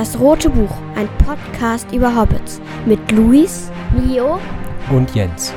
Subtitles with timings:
[0.00, 4.40] Das Rote Buch, ein Podcast über Hobbits mit Luis, Mio
[4.90, 5.52] und Jens.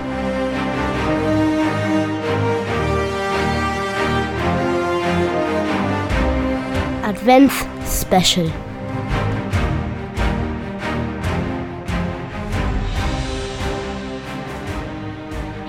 [7.07, 8.51] Advents Special.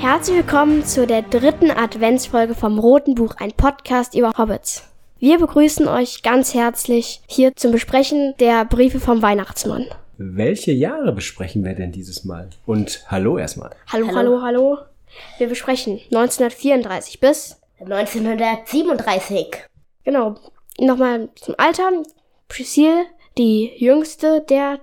[0.00, 4.93] Herzlich willkommen zu der dritten Adventsfolge vom Roten Buch, ein Podcast über Hobbits.
[5.24, 9.86] Wir begrüßen euch ganz herzlich hier zum Besprechen der Briefe vom Weihnachtsmann.
[10.18, 12.50] Welche Jahre besprechen wir denn dieses Mal?
[12.66, 13.70] Und hallo erstmal.
[13.90, 14.78] Hallo, hallo, hallo.
[15.38, 19.46] Wir besprechen 1934 bis 1937.
[20.04, 20.34] Genau.
[20.78, 21.90] Nochmal zum Alter.
[22.48, 23.06] Priscille,
[23.38, 24.80] die jüngste der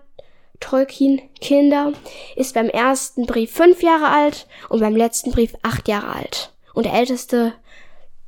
[0.60, 1.94] Tolkien-Kinder,
[2.36, 6.52] ist beim ersten Brief fünf Jahre alt und beim letzten Brief acht Jahre alt.
[6.74, 7.54] Und der älteste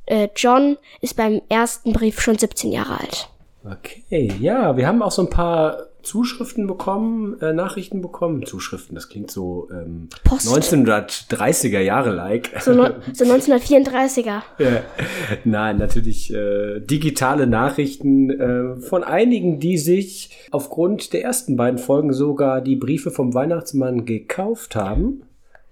[0.06, 3.28] äh, John ist beim ersten Brief schon 17 Jahre alt.
[3.64, 8.44] Okay, ja, wir haben auch so ein paar Zuschriften bekommen, äh, Nachrichten bekommen.
[8.44, 10.48] Zuschriften, das klingt so ähm, Post.
[10.48, 12.50] 1930er Jahre like.
[12.60, 14.42] So, no, so 1934er.
[14.58, 14.82] Ja.
[15.44, 22.12] Nein, natürlich äh, digitale Nachrichten äh, von einigen, die sich aufgrund der ersten beiden Folgen
[22.12, 25.22] sogar die Briefe vom Weihnachtsmann gekauft haben.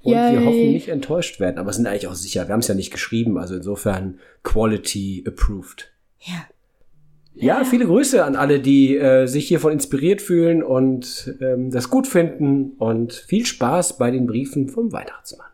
[0.03, 0.33] Und Yay.
[0.33, 2.49] wir hoffen nicht enttäuscht werden, aber sind eigentlich auch sicher.
[2.49, 5.93] Wir haben es ja nicht geschrieben, also insofern Quality approved.
[6.21, 6.47] Ja.
[7.35, 12.07] Ja, viele Grüße an alle, die äh, sich hiervon inspiriert fühlen und ähm, das gut
[12.07, 15.47] finden und viel Spaß bei den Briefen vom Weihnachtsmann.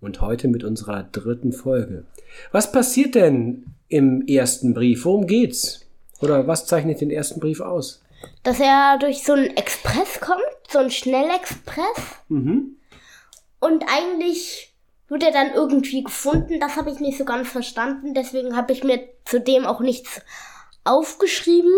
[0.00, 2.04] Und heute mit unserer dritten Folge.
[2.52, 5.04] Was passiert denn im ersten Brief?
[5.04, 5.80] Worum geht's?
[6.20, 8.02] Oder was zeichnet den ersten Brief aus?
[8.44, 12.22] Dass er durch so einen Express kommt, so einen Schnellexpress.
[12.28, 12.76] Mhm.
[13.60, 14.72] Und eigentlich
[15.08, 16.58] wird er dann irgendwie gefunden.
[16.60, 18.12] Das habe ich nicht so ganz verstanden.
[18.14, 20.20] Deswegen habe ich mir zudem auch nichts
[20.84, 21.72] aufgeschrieben.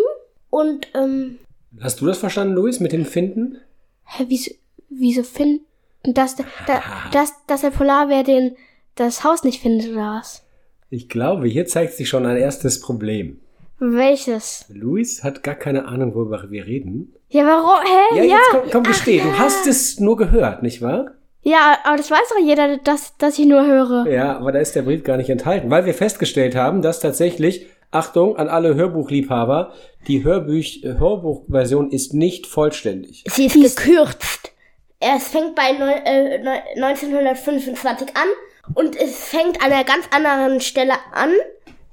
[0.51, 1.39] Und ähm,
[1.81, 3.59] Hast du das verstanden, Luis, mit dem Finden?
[4.05, 4.51] Hä, wieso,
[4.89, 5.65] wieso finden,
[6.05, 6.83] dass, der- da,
[7.13, 8.57] dass, dass der Polarbär den,
[8.95, 10.43] das Haus nicht findet oder was?
[10.91, 13.41] Ich glaube, hier zeigt sich schon ein erstes Problem.
[13.79, 14.65] Welches?
[14.71, 17.15] Luis hat gar keine Ahnung, worüber wir reden.
[17.29, 17.85] Ja, warum?
[17.87, 18.17] Hä?
[18.19, 21.13] Ja, Ja, jetzt komm, komm gesteh, du hast es nur gehört, nicht wahr?
[21.43, 24.07] Ja, aber das weiß doch jeder, dass, dass ich nur höre.
[24.09, 27.67] Ja, aber da ist der Brief gar nicht enthalten, weil wir festgestellt haben, dass tatsächlich,
[27.91, 29.73] Achtung an alle Hörbuchliebhaber,
[30.09, 33.25] die Hörbüch, äh, Hörbuchversion ist nicht vollständig.
[33.31, 34.53] sie ist gekürzt.
[35.01, 38.29] Es fängt bei neun, äh, neun- 1925 an
[38.75, 41.31] und es fängt an einer ganz anderen Stelle an,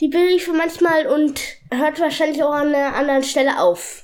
[0.02, 1.40] die Briefe manchmal, und
[1.72, 4.04] hört wahrscheinlich auch an einer anderen Stelle auf.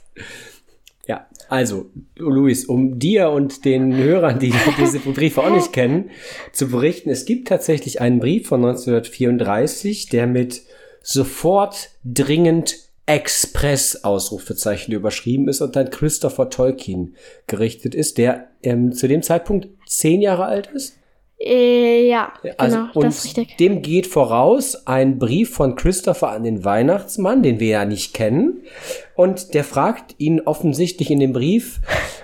[1.07, 6.11] Ja, also, Luis, um dir und den Hörern, die diese Briefe auch nicht kennen,
[6.53, 10.61] zu berichten, es gibt tatsächlich einen Brief von 1934, der mit
[11.01, 12.75] sofort dringend
[13.07, 17.15] Express Ausrufezeichen überschrieben ist und an Christopher Tolkien
[17.47, 20.97] gerichtet ist, der ähm, zu dem Zeitpunkt zehn Jahre alt ist.
[21.43, 23.57] Äh, ja, Also, genau, und das ist richtig.
[23.57, 28.61] dem geht voraus ein Brief von Christopher an den Weihnachtsmann, den wir ja nicht kennen.
[29.15, 31.79] Und der fragt ihn offensichtlich in dem Brief,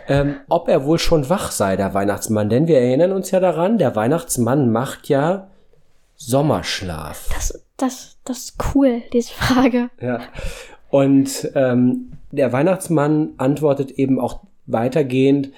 [0.07, 2.49] ähm, ob er wohl schon wach sei, der Weihnachtsmann.
[2.49, 5.47] Denn wir erinnern uns ja daran, der Weihnachtsmann macht ja
[6.15, 7.29] Sommerschlaf.
[7.33, 9.89] Das, das, das ist cool, diese Frage.
[10.01, 10.19] Ja.
[10.89, 15.51] Und ähm, der Weihnachtsmann antwortet eben auch weitergehend,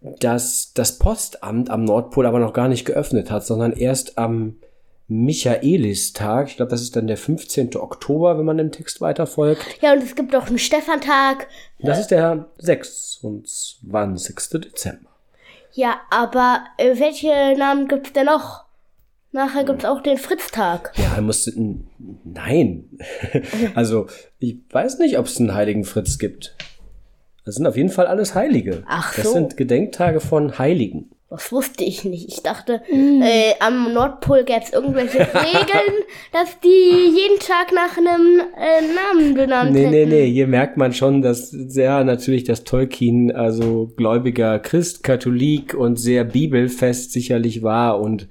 [0.00, 4.56] dass das Postamt am Nordpol aber noch gar nicht geöffnet hat, sondern erst am
[5.08, 7.76] Michaelistag, ich glaube, das ist dann der 15.
[7.76, 9.64] Oktober, wenn man dem Text weiterfolgt.
[9.82, 11.48] Ja, und es gibt auch einen Stefantag.
[11.80, 14.36] Das ist der 26.
[14.60, 15.10] Dezember.
[15.72, 18.64] Ja, aber äh, welche Namen gibt's denn noch?
[19.32, 20.92] Nachher gibt's auch den Fritztag.
[20.96, 21.52] Ja, er musste.
[22.24, 22.98] Nein.
[23.74, 24.06] also,
[24.38, 26.56] ich weiß nicht, ob es einen heiligen Fritz gibt.
[27.50, 28.84] Das sind auf jeden Fall alles Heilige.
[28.86, 29.32] Ach Das so.
[29.32, 31.10] sind Gedenktage von Heiligen.
[31.30, 32.28] Das wusste ich nicht.
[32.28, 35.94] Ich dachte, äh, am Nordpol gäb's irgendwelche Regeln,
[36.32, 40.10] dass die jeden Tag nach einem äh, Namen benannt Nee, nee, hätten.
[40.10, 45.96] nee, hier merkt man schon, dass sehr natürlich das Tolkien, also gläubiger Christ, Katholik und
[45.98, 48.28] sehr bibelfest sicherlich war und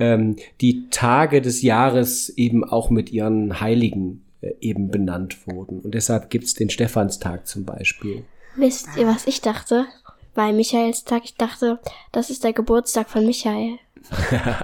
[0.00, 5.78] ähm, die Tage des Jahres eben auch mit ihren Heiligen äh, eben benannt wurden.
[5.78, 8.24] Und deshalb gibt's den Stephanstag zum Beispiel.
[8.56, 9.86] Wisst ihr, was ich dachte?
[10.34, 11.78] Bei Michaelstag, ich dachte,
[12.12, 13.78] das ist der Geburtstag von Michael.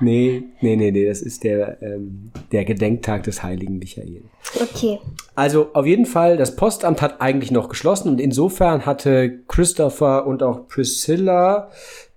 [0.00, 4.22] Nee, nee, nee, nee, das ist der, ähm, der Gedenktag des heiligen Michael.
[4.60, 4.98] Okay.
[5.34, 10.42] Also auf jeden Fall, das Postamt hat eigentlich noch geschlossen und insofern hatte Christopher und
[10.42, 11.70] auch Priscilla,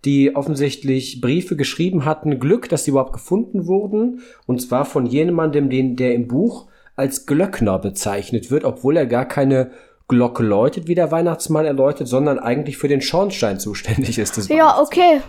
[0.03, 4.21] die offensichtlich Briefe geschrieben hatten, Glück, dass sie überhaupt gefunden wurden.
[4.45, 9.25] Und zwar von jemandem, den, der im Buch als Glöckner bezeichnet wird, obwohl er gar
[9.25, 9.71] keine
[10.11, 14.35] Glocke läutet, wie der Weihnachtsmann erläutet, sondern eigentlich für den Schornstein zuständig ist.
[14.35, 15.21] Des Ja, okay.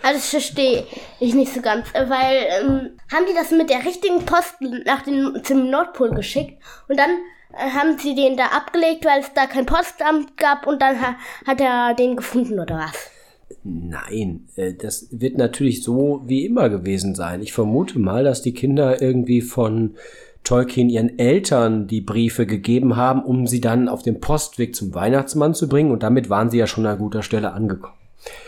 [0.00, 0.86] Also das verstehe
[1.18, 4.54] ich nicht so ganz, weil ähm, haben die das mit der richtigen Post
[4.86, 7.10] nach dem, zum Nordpol geschickt und dann
[7.52, 11.16] äh, haben sie den da abgelegt, weil es da kein Postamt gab und dann ha
[11.48, 13.10] hat er den gefunden oder was?
[13.64, 17.42] Nein, äh, das wird natürlich so wie immer gewesen sein.
[17.42, 19.96] Ich vermute mal, dass die Kinder irgendwie von
[20.44, 25.54] Tolkien ihren Eltern die Briefe gegeben haben, um sie dann auf dem Postweg zum Weihnachtsmann
[25.54, 25.90] zu bringen.
[25.90, 27.94] Und damit waren sie ja schon an guter Stelle angekommen.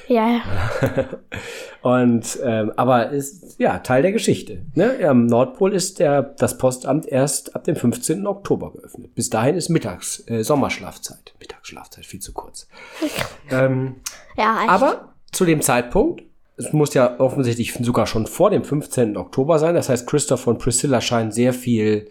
[0.06, 0.40] Ja.
[1.82, 4.62] Und ähm, aber ist ja Teil der Geschichte.
[4.74, 4.96] Ne?
[5.06, 8.26] Am Nordpol ist der, das Postamt erst ab dem 15.
[8.26, 9.14] Oktober geöffnet.
[9.14, 11.34] Bis dahin ist Mittags, äh, Sommerschlafzeit.
[11.40, 12.68] Mittagsschlafzeit, viel zu kurz.
[13.50, 13.96] ähm,
[14.36, 14.70] Ja, echt.
[14.70, 16.22] aber zu dem Zeitpunkt,
[16.56, 19.16] es muss ja offensichtlich sogar schon vor dem 15.
[19.16, 19.74] Oktober sein.
[19.74, 22.10] Das heißt, Christoph und Priscilla scheinen sehr viel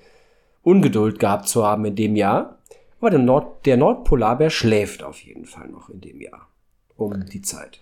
[0.63, 2.57] Ungeduld gehabt zu haben in dem Jahr.
[2.99, 6.47] Aber der, Nord der Nordpolarbär schläft auf jeden Fall noch in dem Jahr.
[6.95, 7.81] Um die Zeit.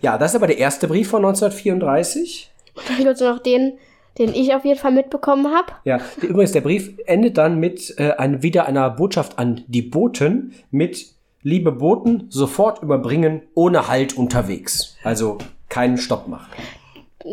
[0.00, 2.52] Ja, das ist aber der erste Brief von 1934.
[2.88, 3.78] Dann gibt's noch den,
[4.18, 5.72] den ich auf jeden Fall mitbekommen habe.
[5.84, 10.54] Ja, übrigens, der Brief endet dann mit äh, ein, wieder einer Botschaft an die Boten
[10.70, 11.14] mit
[11.46, 14.96] Liebe Boten, sofort überbringen, ohne Halt unterwegs.
[15.02, 15.36] Also
[15.68, 16.50] keinen Stopp machen.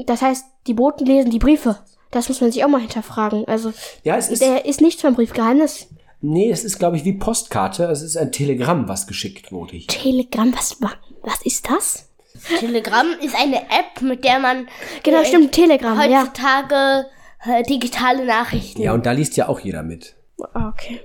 [0.06, 1.78] Das heißt, die Boten lesen die Briefe.
[2.12, 3.46] Das muss man sich auch mal hinterfragen.
[3.48, 3.74] Also,
[4.04, 4.42] Ja, es ist.
[4.42, 5.88] der ist nicht vom Briefgeheimnis.
[6.22, 7.86] Nee, es ist, glaube ich, wie Postkarte.
[7.86, 9.76] Es ist ein Telegramm, was geschickt wurde.
[9.78, 9.88] hier.
[9.88, 10.92] Telegramm, was, wa-
[11.24, 12.10] was ist das?
[12.60, 14.68] Telegram ist eine App, mit der man
[15.04, 16.22] Genau, äh, stimmt, Telegramm, ja.
[16.22, 17.08] heutzutage
[17.46, 18.82] äh, digitale Nachrichten.
[18.82, 20.16] Ja, und da liest ja auch jeder mit.
[20.54, 21.02] Ah, Okay.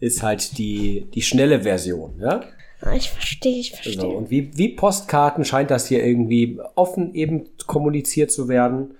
[0.00, 2.40] Ist halt die, die schnelle Version, ja?
[2.82, 4.00] Ah, Ich verstehe, ich verstehe.
[4.00, 8.94] So, und wie, wie Postkarten scheint das hier irgendwie offen eben kommuniziert zu werden.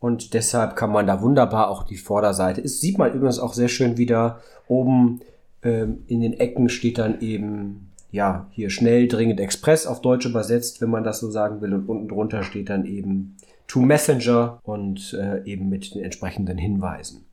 [0.00, 2.60] Und deshalb kann man da wunderbar auch die Vorderseite.
[2.62, 4.40] Es sieht man übrigens auch sehr schön wieder.
[4.66, 5.20] Oben
[5.62, 10.80] ähm, in den Ecken steht dann eben, ja, hier schnell, dringend Express auf Deutsch übersetzt,
[10.80, 11.74] wenn man das so sagen will.
[11.74, 13.36] Und unten drunter steht dann eben
[13.68, 17.26] To Messenger und äh, eben mit den entsprechenden Hinweisen.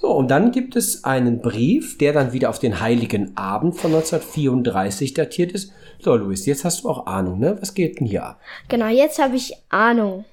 [0.00, 3.92] So, und dann gibt es einen Brief, der dann wieder auf den Heiligen Abend von
[3.94, 5.72] 1934 datiert ist.
[5.98, 7.58] So, Luis, jetzt hast du auch Ahnung, ne?
[7.60, 8.40] Was geht denn hier ab?
[8.68, 10.24] Genau, jetzt habe ich Ahnung.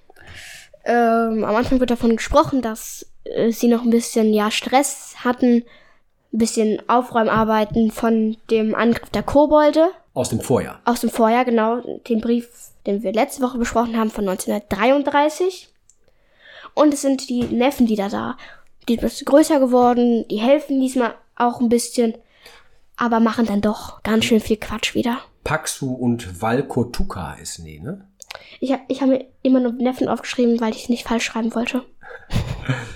[0.85, 5.57] Ähm, am Anfang wird davon gesprochen, dass äh, sie noch ein bisschen ja Stress hatten,
[5.57, 10.79] ein bisschen Aufräumarbeiten von dem Angriff der Kobolde Aus dem Vorjahr.
[10.85, 12.47] aus dem Vorjahr, genau, den Brief,
[12.85, 15.67] den wir letzte Woche besprochen haben, von 1933.
[16.73, 18.37] Und es sind die Neffen, die da da.
[18.87, 22.13] Die sind ein bisschen größer geworden, die helfen diesmal auch ein bisschen,
[22.95, 25.19] aber machen dann doch ganz schön viel Quatsch wieder.
[25.43, 28.07] Paxu und Valkotuka ist nee, ne?
[28.59, 31.53] Ich habe ich hab mir immer nur Neffen aufgeschrieben, weil ich es nicht falsch schreiben
[31.55, 31.83] wollte.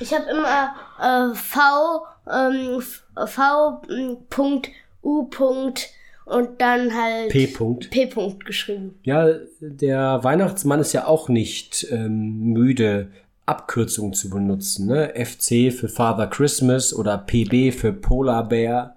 [0.02, 2.82] Ich habe immer äh, V, ähm,
[3.26, 3.82] V
[4.30, 4.70] Punkt,
[5.02, 5.90] U Punkt
[6.26, 7.46] und dann halt P.
[7.46, 7.90] -Punkt.
[7.90, 9.00] P Punkt geschrieben.
[9.04, 9.30] Ja,
[9.62, 13.12] der Weihnachtsmann ist ja auch nicht ähm, müde,
[13.52, 14.88] Abkürzungen zu benutzen.
[14.88, 15.14] Ne?
[15.16, 18.96] FC für Father Christmas oder PB für Polar Bear.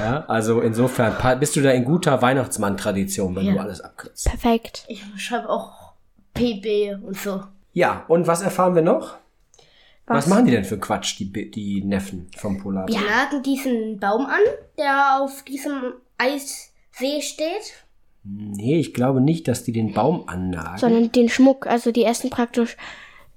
[0.00, 3.52] Ja, also insofern bist du da in guter Weihnachtsmann-Tradition, wenn Ja.
[3.54, 4.26] du alles abkürzt.
[4.28, 4.84] Perfekt.
[4.88, 5.92] Ich schreibe auch
[6.34, 7.42] PB und so.
[7.72, 9.16] Ja, und was erfahren wir noch?
[10.06, 10.26] Was, Was?
[10.26, 14.40] machen die denn für Quatsch, die, die Neffen vom Polar Die nagen diesen Baum an,
[14.76, 17.84] der auf diesem Eissee steht.
[18.24, 20.78] Nee, ich glaube nicht, dass die den Baum annagen.
[20.78, 22.76] Sondern den Schmuck, also die essen praktisch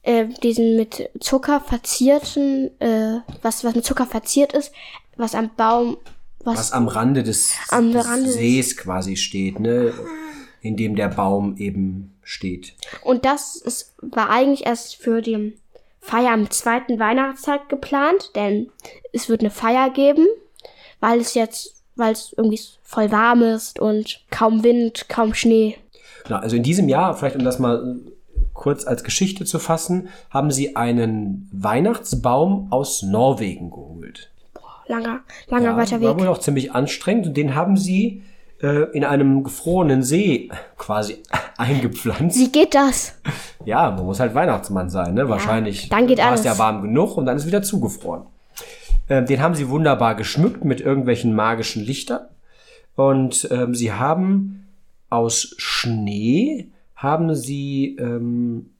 [0.05, 4.71] äh, diesen mit Zucker verzierten, äh, was, was mit Zucker verziert ist,
[5.17, 5.97] was am Baum,
[6.43, 9.93] was, was am Rande des, Am des Rande des- Sees quasi steht, ne?
[10.61, 12.73] In dem der Baum eben steht.
[13.03, 15.53] Und das ist, war eigentlich erst für die
[16.01, 18.69] Feier am zweiten Weihnachtstag geplant, denn
[19.13, 20.25] es wird eine Feier geben,
[20.99, 25.77] weil es jetzt, weil es irgendwie voll warm ist und kaum Wind, kaum Schnee.
[26.25, 27.97] Genau, also in diesem Jahr, vielleicht um das mal
[28.55, 34.31] kurz als Geschichte zu fassen, haben sie einen Weihnachtsbaum aus Norwegen geholt.
[34.87, 36.21] Langer, langer Ja, weiter War Weg.
[36.23, 38.23] wohl auch ziemlich anstrengend und den haben sie
[38.61, 41.17] äh, in einem gefrorenen See quasi
[41.57, 42.37] eingepflanzt.
[42.39, 43.15] Wie geht das?
[43.65, 45.27] Ja, man muss halt Weihnachtsmann sein, ne?
[45.29, 46.45] Wahrscheinlich dann geht war es alles.
[46.45, 48.23] ja warm genug und dann ist wieder zugefroren.
[49.09, 52.21] Ähm, den haben sie wunderbar geschmückt mit irgendwelchen magischen Lichtern.
[52.95, 54.67] Und ähm, sie haben
[55.09, 58.71] aus Schnee haben sie ähm,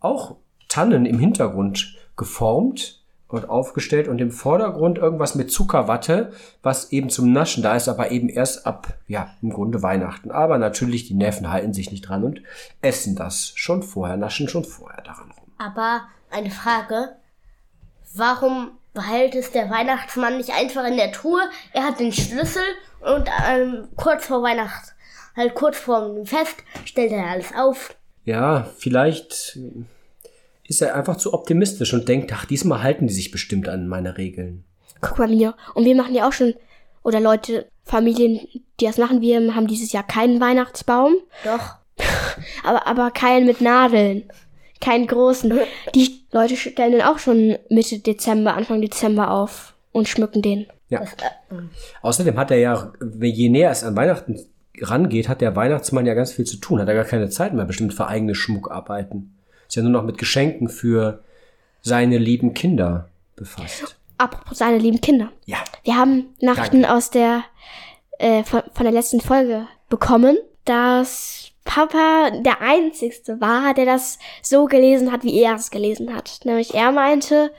[0.00, 0.36] auch
[0.68, 3.02] Tannen im Hintergrund geformt
[3.32, 8.10] und aufgestellt und im Vordergrund irgendwas mit Zuckerwatte, was eben zum Naschen da ist, aber
[8.10, 10.30] eben erst ab, ja, im Grunde Weihnachten.
[10.30, 12.42] Aber natürlich, die Neffen halten sich nicht dran und
[12.82, 15.46] essen das schon vorher, naschen schon vorher daran rum.
[15.58, 17.16] Aber eine Frage,
[18.14, 21.42] warum behält es der Weihnachtsmann nicht einfach in der Truhe?
[21.72, 22.62] Er hat den Schlüssel
[23.00, 24.91] und ähm, kurz vor Weihnachten,
[25.36, 27.96] halt kurz vor dem Fest, stellt er alles auf.
[28.24, 29.58] Ja, vielleicht
[30.64, 34.16] ist er einfach zu optimistisch und denkt, ach, diesmal halten die sich bestimmt an meine
[34.16, 34.64] Regeln.
[35.00, 35.54] Guck mal mir.
[35.74, 36.54] Und wir machen ja auch schon,
[37.02, 38.46] oder Leute, Familien,
[38.80, 41.76] die das machen, wir haben dieses Jahr keinen Weihnachtsbaum, Doch.
[42.64, 44.24] aber, aber keinen mit Nadeln.
[44.80, 45.60] Keinen großen.
[45.94, 50.66] Die Leute stellen den auch schon Mitte Dezember, Anfang Dezember auf und schmücken den.
[50.88, 51.00] Ja.
[51.00, 51.62] Das, äh,
[52.02, 54.38] Außerdem hat er ja, je näher es an Weihnachten
[54.80, 56.80] rangeht, hat der Weihnachtsmann ja ganz viel zu tun.
[56.80, 59.34] Hat er gar keine Zeit mehr bestimmt für eigene Schmuckarbeiten.
[59.68, 61.22] Ist ja nur noch mit Geschenken für
[61.82, 63.96] seine lieben Kinder befasst.
[64.18, 65.30] Apropos seine lieben Kinder.
[65.46, 65.58] Ja.
[65.82, 67.44] Wir haben Nachrichten aus der
[68.18, 74.66] äh, von, von der letzten Folge bekommen, dass Papa der Einzigste war, der das so
[74.66, 76.40] gelesen hat, wie er es gelesen hat.
[76.44, 77.52] Nämlich er meinte,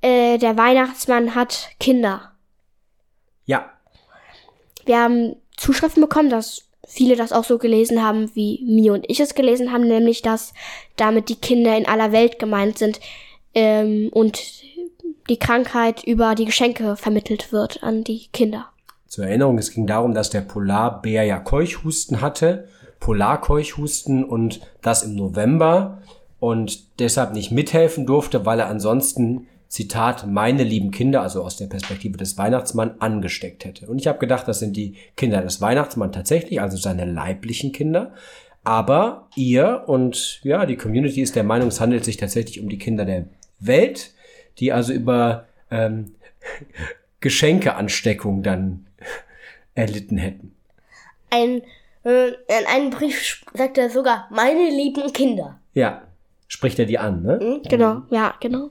[0.00, 2.32] äh, der Weihnachtsmann hat Kinder.
[3.46, 3.70] Ja.
[4.84, 9.20] Wir haben Zuschriften bekommen, dass viele das auch so gelesen haben, wie Mio und ich
[9.20, 10.54] es gelesen haben, nämlich dass
[10.96, 13.00] damit die Kinder in aller Welt gemeint sind
[13.54, 14.62] ähm, und
[15.28, 18.70] die Krankheit über die Geschenke vermittelt wird an die Kinder.
[19.06, 22.68] Zur Erinnerung, es ging darum, dass der Polarbär ja Keuchhusten hatte,
[23.00, 26.02] Polarkeuchhusten und das im November
[26.40, 31.66] und deshalb nicht mithelfen durfte, weil er ansonsten, Zitat, meine lieben Kinder, also aus der
[31.66, 33.86] Perspektive des Weihnachtsmann, angesteckt hätte.
[33.86, 38.12] Und ich habe gedacht, das sind die Kinder des Weihnachtsmann tatsächlich, also seine leiblichen Kinder.
[38.64, 42.78] Aber ihr und ja, die Community ist der Meinung, es handelt sich tatsächlich um die
[42.78, 43.26] Kinder der
[43.60, 44.12] Welt,
[44.58, 46.14] die also über ähm,
[47.20, 48.86] Geschenkeansteckung dann
[49.74, 50.54] erlitten hätten.
[51.30, 51.62] ein,
[52.04, 55.60] äh, in einem Brief sagt er sogar, meine lieben Kinder.
[55.74, 56.02] Ja,
[56.46, 57.60] spricht er die an, ne?
[57.68, 58.70] Genau, ja, genau.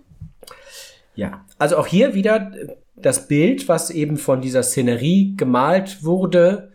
[1.17, 1.45] Ja.
[1.57, 2.51] Also auch hier wieder
[2.95, 6.71] das Bild, was eben von dieser Szenerie gemalt wurde,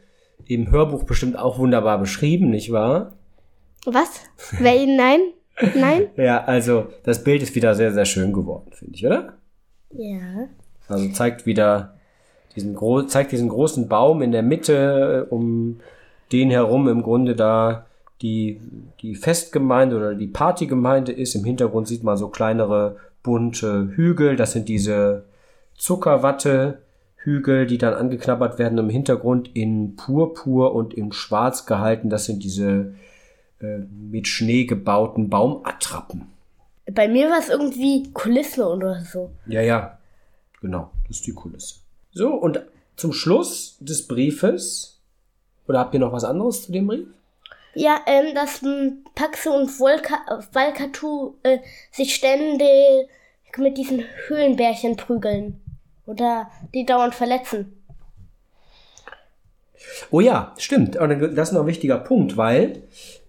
[0.46, 3.12] im Hörbuch bestimmt auch wunderbar beschrieben, nicht wahr?
[3.86, 4.20] Was?
[4.58, 4.96] Wer ihn?
[4.96, 5.20] Nein?
[5.74, 6.08] Nein?
[6.16, 9.34] Ja, also das Bild ist wieder sehr, sehr schön geworden, finde ich, oder?
[9.90, 10.48] Ja.
[10.88, 11.94] Also zeigt wieder
[12.56, 15.80] diesen gro zeigt diesen großen Baum in der Mitte, äh, um
[16.32, 17.86] den herum im Grunde da
[18.20, 18.60] die,
[19.00, 21.34] die Festgemeinde oder die Partygemeinde ist.
[21.34, 24.36] Im Hintergrund sieht man so kleinere bunte Hügel.
[24.36, 25.24] Das sind diese
[25.76, 28.78] Zuckerwatte-Hügel, die dann angeknabbert werden.
[28.78, 32.10] Im Hintergrund in Purpur und in Schwarz gehalten.
[32.10, 32.94] Das sind diese
[33.60, 33.78] äh,
[34.10, 36.26] mit Schnee gebauten Baumattrappen.
[36.92, 39.30] Bei mir war es irgendwie Kulisse oder so.
[39.46, 39.98] Ja, ja,
[40.60, 41.76] genau, das ist die Kulisse.
[42.12, 42.60] So, und
[42.96, 45.00] zum Schluss des Briefes,
[45.66, 47.06] oder habt ihr noch was anderes zu dem Brief?
[47.74, 50.18] Ja, ähm, dass ähm, Paxe und Volka,
[50.52, 51.58] Valkatu äh,
[51.90, 53.08] sich ständig
[53.56, 55.60] mit diesen Höhlenbärchen prügeln.
[56.06, 57.82] Oder die dauernd verletzen.
[60.10, 60.96] Oh ja, stimmt.
[60.96, 62.82] Und das ist noch ein wichtiger Punkt, weil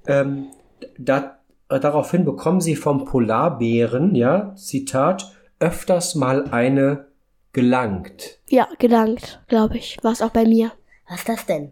[0.07, 0.47] ähm,
[0.97, 7.05] da, daraufhin bekommen sie vom Polarbären, ja, Zitat, öfters mal eine
[7.53, 8.39] gelangt.
[8.49, 9.97] Ja, gedankt, glaube ich.
[10.01, 10.71] War es auch bei mir.
[11.07, 11.71] Was ist das denn?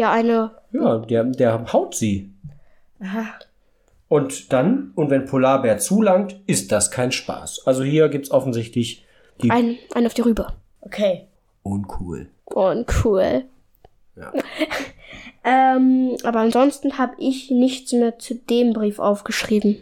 [0.00, 0.52] Ja, eine.
[0.72, 2.32] Ja, der, der haut sie.
[3.00, 3.26] Aha.
[4.08, 7.66] Und dann, und wenn Polarbär zulangt, ist das kein Spaß.
[7.66, 9.04] Also hier gibt's offensichtlich
[9.42, 10.46] die Ein, ein auf die Rübe.
[10.80, 11.26] Okay.
[11.64, 12.28] uncool.
[12.46, 13.44] Und cool.
[14.16, 14.32] Ja.
[15.44, 19.76] ähm, aber ansonsten habe ich nichts mehr zu dem Brief aufgeschrieben.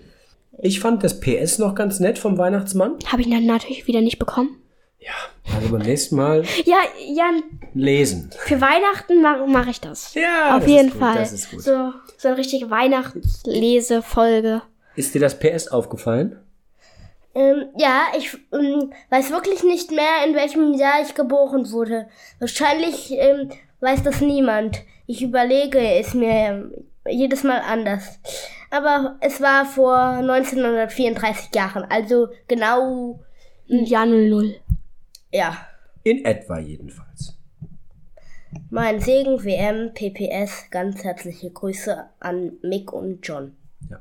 [0.58, 2.96] Ich fand das PS noch ganz nett vom Weihnachtsmann.
[3.06, 4.56] Habe ich dann natürlich wieder nicht bekommen.
[5.00, 5.12] Ja,
[5.54, 7.42] also beim nächsten Mal Ja, Jan,
[7.74, 8.30] lesen.
[8.46, 10.12] für Weihnachten mache mach ich das.
[10.14, 11.14] Ja, Auf das jeden ist gut, Fall.
[11.16, 11.62] Das ist gut.
[11.62, 14.62] So, so eine richtige Weihnachtslesefolge.
[14.96, 16.40] Ist dir das PS aufgefallen?
[17.34, 22.08] Ähm, ja, ich ähm, weiß wirklich nicht mehr, in welchem Jahr ich geboren wurde.
[22.40, 23.50] Wahrscheinlich ähm,
[23.80, 24.78] weiß das niemand.
[25.06, 26.72] Ich überlege es mir ähm,
[27.08, 28.18] jedes Mal anders.
[28.70, 33.20] Aber es war vor 1934 Jahren, also genau,
[33.66, 34.56] Ja, 00.
[35.32, 35.56] ja.
[36.02, 37.38] In etwa jedenfalls.
[38.70, 43.52] Mein Segen, WM, PPS, ganz herzliche Grüße an Mick und John.
[43.90, 44.00] Ja.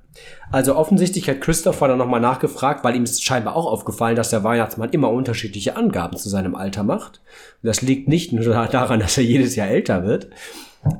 [0.51, 4.43] Also offensichtlich hat Christopher dann nochmal nachgefragt, weil ihm ist scheinbar auch aufgefallen, dass der
[4.43, 7.22] Weihnachtsmann immer unterschiedliche Angaben zu seinem Alter macht.
[7.62, 10.29] Und das liegt nicht nur daran, dass er jedes Jahr älter wird,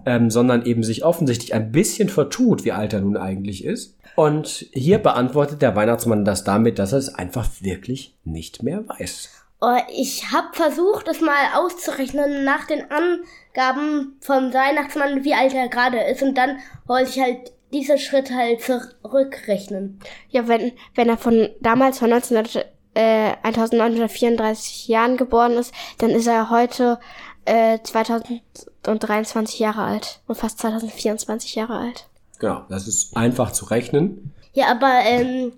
[0.06, 3.98] ähm, sondern eben sich offensichtlich ein bisschen vertut, wie alt er nun eigentlich ist.
[4.16, 9.47] Und hier beantwortet der Weihnachtsmann das damit, dass er es einfach wirklich nicht mehr weiß.
[9.60, 15.68] Oh, ich habe versucht, es mal auszurechnen nach den Angaben vom Weihnachtsmann, wie alt er
[15.68, 16.22] gerade ist.
[16.22, 20.00] Und dann wollte ich halt diese Schritte halt zurückrechnen.
[20.30, 26.28] Ja, wenn, wenn er von damals von 1900, äh, 1934 Jahren geboren ist, dann ist
[26.28, 27.00] er heute
[27.46, 32.08] äh, 2023 Jahre alt und fast 2024 Jahre alt.
[32.40, 34.34] Genau, das ist einfach zu rechnen.
[34.54, 35.54] Ja, aber ähm,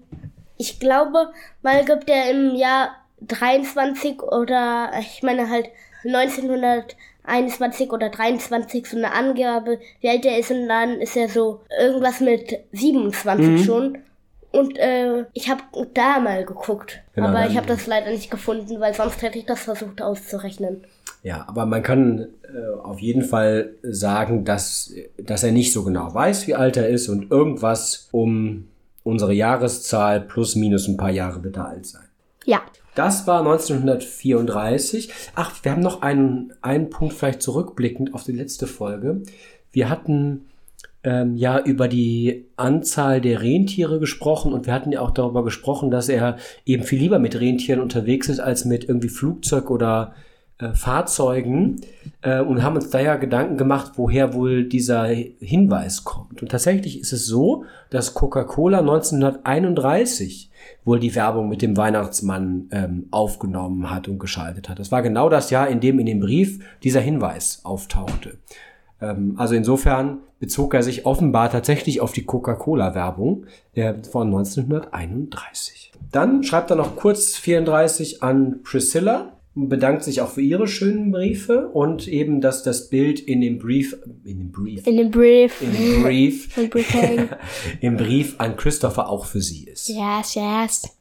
[0.58, 2.96] ich glaube, mal gibt er im Jahr
[3.27, 5.69] 23 oder ich meine halt
[6.05, 11.61] 1921 oder 23 so eine Angabe, wie alt er ist und dann ist er so
[11.79, 13.57] irgendwas mit 27 Mhm.
[13.63, 13.97] schon.
[14.51, 15.61] Und äh, ich habe
[15.93, 19.45] da mal geguckt, Genau, aber ich habe das leider nicht gefunden, weil sonst hätte ich
[19.45, 20.85] das versucht auszurechnen.
[21.21, 26.11] Ja, aber man kann äh, auf jeden Fall sagen, dass, dass er nicht so genau
[26.13, 28.69] weiß, wie alt er ist und irgendwas um
[29.03, 32.07] unsere Jahreszahl plus minus ein paar Jahre wird er alt sein.
[32.45, 32.61] Ja.
[33.00, 35.10] Das war 1934.
[35.34, 39.22] Ach, wir haben noch einen, einen Punkt vielleicht zurückblickend auf die letzte Folge.
[39.72, 40.50] Wir hatten
[41.06, 45.91] ähm, ja über die Anzahl der Rentiere gesprochen und wir hatten ja auch darüber gesprochen,
[45.91, 50.13] dass er eben viel lieber mit Rentieren unterwegs ist als mit irgendwie Flugzeug oder
[50.60, 51.82] äh, Fahrzeugen
[52.22, 56.42] äh, und haben uns da ja Gedanken gemacht, woher wohl dieser Hinweis kommt.
[56.42, 60.51] Und tatsächlich ist es so, dass Coca-Cola 1931
[60.84, 64.80] wohl die Werbung mit dem Weihnachtsmann ähm, aufgenommen hat und geschaltet hat.
[64.80, 68.38] Das war genau das Jahr, in dem in dem Brief dieser Hinweis auftauchte.
[69.01, 75.94] Ähm, also insofern bezog er sich offenbar tatsächlich auf die Coca-Cola-Werbung äh, von 1931.
[76.12, 81.68] Dann schreibt er noch kurz 34 an Priscilla bedankt sich auch für ihre schönen Briefe
[81.70, 85.62] und eben, dass das Bild in dem Brief, in dem Brief, In dem Brief.
[85.62, 86.56] in dem Brief,
[87.82, 89.89] im Brief an Christopher auch für sie ist.
[89.89, 90.96] yes, yes.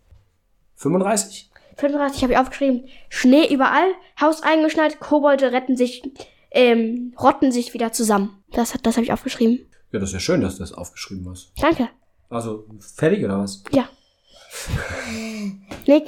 [0.76, 1.50] 35?
[1.76, 2.88] 35 habe ich aufgeschrieben.
[3.08, 3.86] Schnee überall,
[4.20, 6.02] Haus eingeschneit, Kobolde retten sich,
[6.50, 8.42] ähm, rotten sich wieder zusammen.
[8.52, 9.60] Das, das habe ich aufgeschrieben.
[9.92, 11.52] Ja, das ist ja schön, dass du das aufgeschrieben hast.
[11.60, 11.88] Danke.
[12.28, 13.62] Also, fertig oder was?
[13.72, 13.88] Ja.
[15.86, 16.02] Nee,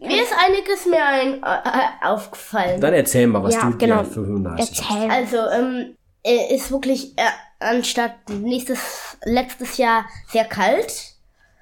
[0.00, 2.80] Mir ist einiges mehr ein, äh, aufgefallen.
[2.80, 3.98] Dann erzähl mal, was Ja, du genau.
[4.02, 4.90] dir für 35 hast.
[4.90, 5.10] erzähl.
[5.10, 7.22] Also, ähm, äh, ist wirklich äh,
[7.60, 11.14] anstatt nächstes, letztes Jahr sehr kalt.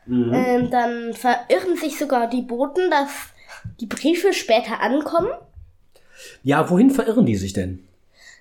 [0.07, 0.33] Mhm.
[0.35, 3.11] Ähm, dann verirren sich sogar die Boten, dass
[3.81, 5.31] die Briefe später ankommen.
[6.42, 7.87] Ja, wohin verirren die sich denn?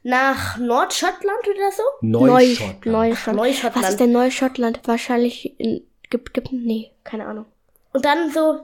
[0.04, 1.84] Nach Nordschottland oder so.
[2.01, 2.86] Neuschottland.
[2.88, 3.38] Neuschottland.
[3.38, 3.75] Neuschottland.
[3.86, 4.80] Was ist denn Neuschottland?
[4.86, 7.45] Wahrscheinlich in, gibt, gibt, nee, keine Ahnung.
[7.93, 8.62] Und dann so,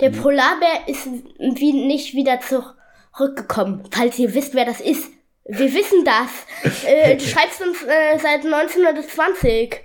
[0.00, 3.84] der Polarbär ist wie nicht wieder zurückgekommen.
[3.90, 5.10] Falls ihr wisst, wer das ist.
[5.48, 6.82] Wir wissen das.
[6.86, 9.80] äh, du schreibst uns äh, seit 1920.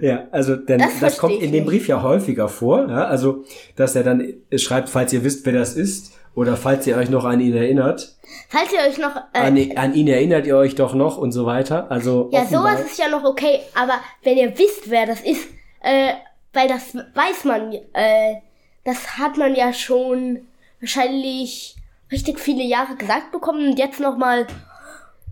[0.00, 1.66] Ja, also denn Das das, kommt in dem.
[1.66, 2.88] Brief ja häufiger vor.
[2.88, 3.04] Ja?
[3.04, 3.44] Also,
[3.76, 7.24] dass er dann schreibt, falls ihr wisst, wer das ist, oder falls ihr euch noch
[7.24, 8.16] an ihn erinnert.
[8.48, 9.14] Falls ihr euch noch...
[9.32, 11.90] Äh, An, an ihn erinnert ihr euch doch noch und so weiter.
[11.90, 15.46] Also Ja, sowas ist ja noch okay, aber wenn ihr wisst, wer das ist,
[15.80, 16.14] äh,
[16.52, 18.34] weil das weiß man, äh,
[18.84, 20.40] das hat man ja schon
[20.80, 21.76] wahrscheinlich
[22.12, 24.46] richtig viele Jahre gesagt bekommen und jetzt nochmal,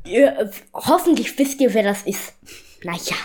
[0.06, 2.34] ihr, hoffentlich wisst ihr, wer das ist.
[2.82, 3.16] Naja.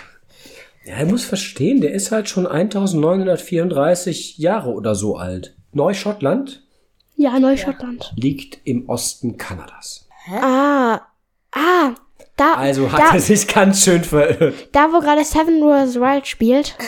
[0.86, 5.56] Ja, er muss verstehen, der ist halt schon 1934 Jahre oder so alt.
[5.74, 6.64] Neuschottland
[7.16, 8.14] Ja, Neuschottland.
[8.16, 10.08] liegt im Osten Kanadas.
[10.32, 11.02] Ah,
[11.52, 11.94] ah,
[12.36, 14.70] da, Also hat da, er sich ganz schön verirrt.
[14.72, 16.76] da, wo gerade Seven Wars Wild spielt.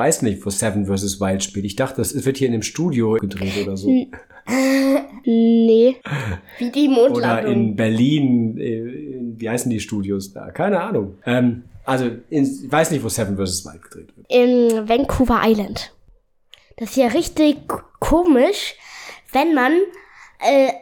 [0.00, 1.20] Weiß nicht, wo Seven vs.
[1.20, 1.66] Wild spielt.
[1.66, 3.86] Ich dachte, das wird hier in dem Studio gedreht oder so.
[3.86, 4.08] Nee.
[6.58, 7.52] Wie die Oder Mondlandung.
[7.52, 10.52] in Berlin, äh, in, wie heißen die Studios da?
[10.52, 11.18] Keine Ahnung.
[11.26, 13.66] Ähm, also, in, ich weiß nicht, wo Seven vs.
[13.66, 14.26] Wild gedreht wird.
[14.30, 15.92] In Vancouver Island.
[16.78, 17.58] Das ist ja richtig
[17.98, 18.76] komisch,
[19.32, 19.72] wenn man
[20.38, 20.72] äh,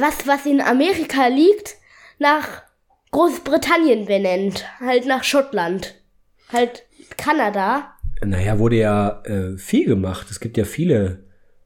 [0.00, 1.76] was, was in Amerika liegt,
[2.18, 2.62] nach
[3.12, 4.64] Großbritannien benennt.
[4.80, 5.94] Halt nach Schottland.
[6.52, 6.82] Halt
[7.16, 7.94] Kanada.
[8.24, 10.28] Naja, wurde ja äh, viel gemacht.
[10.30, 11.20] Es gibt ja viele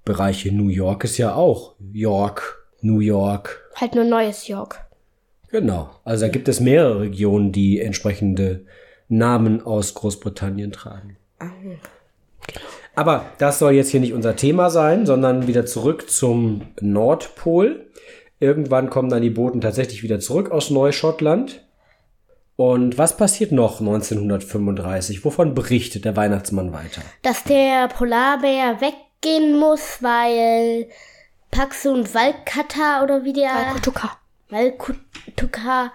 [0.05, 0.53] Bereiche.
[0.53, 3.71] New York ist ja auch York, New York.
[3.77, 4.81] Halt nur neues York.
[5.51, 5.91] Genau.
[6.05, 8.65] Also da gibt es mehrere Regionen, die entsprechende
[9.09, 11.17] Namen aus Großbritannien tragen.
[12.95, 17.87] Aber das soll jetzt hier nicht unser Thema sein, sondern wieder zurück zum Nordpol.
[18.41, 21.65] Irgendwann kommen dann die Booten tatsächlich wieder zurück aus Neuschottland.
[22.63, 25.25] Und was passiert noch 1935?
[25.25, 27.03] Wovon berichtet der Weihnachtsmann weiter?
[27.23, 30.89] Dass der Polarbär weggehen muss, weil
[31.51, 34.17] Pax und Walkata oder wie der Kutuka.
[34.51, 35.93] Walkutuka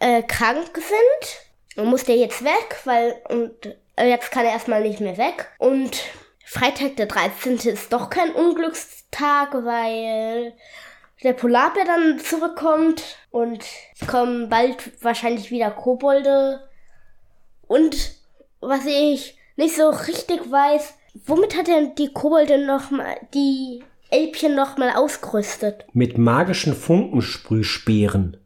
[0.00, 1.38] äh, krank sind.
[1.76, 3.52] Dann muss der jetzt weg, weil und
[3.94, 5.46] äh, jetzt kann er erstmal nicht mehr weg.
[5.58, 5.96] Und
[6.44, 7.54] Freitag der 13.
[7.54, 10.54] ist doch kein Unglückstag, weil
[11.22, 13.64] der Polarbär dann zurückkommt und
[14.00, 16.60] es kommen bald wahrscheinlich wieder Kobolde.
[17.66, 18.14] Und
[18.60, 20.94] was ich nicht so richtig weiß,
[21.26, 25.84] womit hat denn die Kobolde noch mal die Elbchen noch mal ausgerüstet?
[25.92, 28.36] Mit magischen Funkensprühspeeren.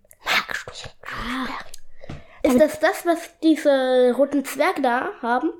[2.42, 5.50] Ist das das, was diese roten Zwerge da haben?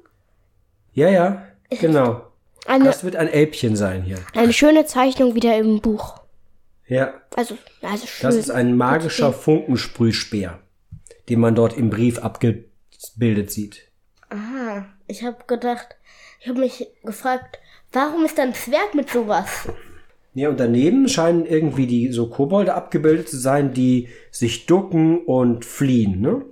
[0.92, 2.22] Ja, ja, genau.
[2.66, 4.18] Eine, Das wird ein Elbchen sein hier.
[4.35, 6.20] eine schöne Zeichnung wieder im Buch.
[6.87, 8.27] Ja, Also, also schön.
[8.29, 10.61] das ist ein magischer Funkensprühspeer,
[11.29, 13.88] den man dort im Brief abgebildet sieht.
[14.29, 15.97] Aha, ich habe gedacht,
[16.40, 17.59] ich habe mich gefragt,
[17.92, 19.68] warum ist da ein Zwerg mit sowas?
[20.35, 25.64] Ja, und daneben scheinen irgendwie die so Kobolde abgebildet zu sein, die sich ducken und
[25.64, 26.44] fliehen, ne?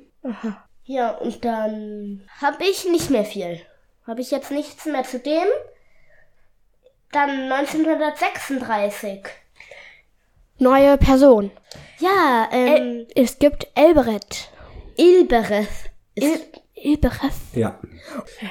[0.84, 3.60] Ja, und dann habe ich nicht mehr viel.
[4.06, 5.48] Habe ich jetzt nichts mehr zu dem?
[7.10, 9.20] Dann 1936.
[10.58, 11.50] Neue Person.
[11.98, 14.48] Ja, ähm, Es gibt Elbereth.
[14.96, 15.68] Ilbereth.
[16.14, 16.40] Il
[16.74, 17.32] Ilbereth.
[17.54, 17.78] Ja.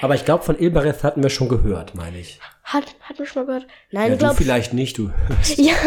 [0.02, 2.40] Aber ich glaube, von Ilbereth hatten wir schon gehört, meine ich.
[2.64, 3.68] Hat, hat mich schon mal gehört.
[3.92, 5.12] Nein, Ja, ich du glaube, vielleicht nicht, du.
[5.58, 5.74] Ja.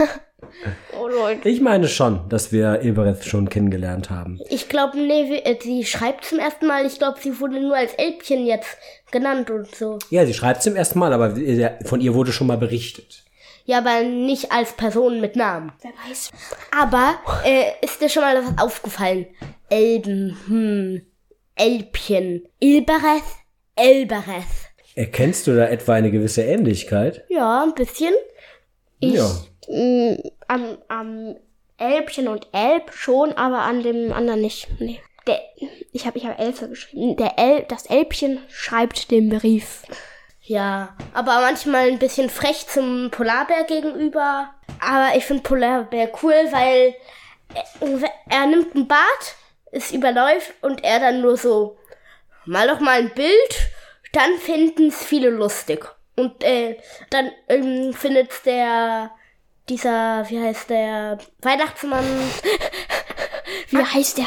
[1.00, 1.48] Oh Leute.
[1.48, 4.38] Ich meine schon, dass wir Ilbereth schon kennengelernt haben.
[4.50, 6.85] ich glaube, nee, äh, sie schreibt zum ersten Mal.
[6.87, 8.77] Ich glaube, sie wurde nur als Elbchen jetzt
[9.11, 9.98] genannt und so.
[10.11, 11.35] Ja, sie schreibt zum ersten Mal, aber
[11.87, 13.24] von ihr wurde schon mal berichtet.
[13.64, 15.72] Ja, aber nicht als Person mit Namen.
[15.81, 16.33] Wer weiß.
[16.70, 19.27] Aber äh, ist dir schon mal was aufgefallen?
[19.70, 21.03] Elben, hm,
[21.57, 23.22] Elbchen, Ilbereth,
[23.77, 24.44] Elbereth.
[24.94, 27.24] Erkennst du da etwa eine gewisse Ähnlichkeit?
[27.29, 28.14] Ja, ein bisschen.
[29.00, 29.29] ja.
[29.68, 31.37] Mm, am, am
[31.79, 34.68] Elbchen und Elb schon, aber an dem anderen nicht.
[34.79, 35.00] Nee.
[35.27, 35.40] Der,
[35.92, 37.16] ich habe ich hab Elfe geschrieben.
[37.16, 39.83] Der El, das Elbchen schreibt den Brief.
[40.47, 44.51] Ja, aber manchmal ein bisschen frech zum Polarbär gegenüber.
[44.81, 46.95] Aber ich finde Polarbär cool, weil
[47.81, 49.37] er, er nimmt ein Bad,
[49.73, 51.79] es überläuft und er dann nur so,
[52.45, 53.71] mal doch mal ein Bild,
[54.13, 55.87] dann finden es viele lustig.
[56.17, 56.79] Und äh,
[57.11, 59.11] dann ähm, findet der,
[59.69, 62.05] dieser, wie heißt der, Weihnachtsmann,
[63.71, 64.27] Wie heißt der?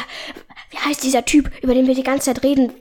[0.70, 2.72] Wie heißt dieser Typ, über den wir die ganze Zeit reden,